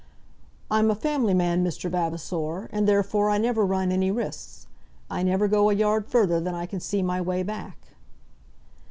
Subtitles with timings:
[0.71, 1.87] "I'm a family man, Mr.
[1.87, 4.65] Vavasor, and therefore I never run any risks.
[5.11, 7.77] I never go a yard further than I can see my way back."